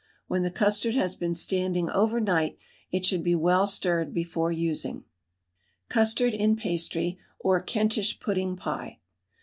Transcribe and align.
When 0.25 0.41
the 0.41 0.49
custard 0.49 0.95
has 0.95 1.13
been 1.15 1.35
standing 1.35 1.87
over 1.91 2.19
night, 2.19 2.57
it 2.91 3.05
should 3.05 3.23
be 3.23 3.35
well 3.35 3.67
stirred 3.67 4.15
before 4.15 4.51
using. 4.51 5.03
CUSTARD 5.89 6.33
IN 6.33 6.55
PASTRY 6.55 7.19
OR 7.41 7.59
KENTISH 7.61 8.19
PUDDING 8.19 8.55
PIE. 8.55 8.97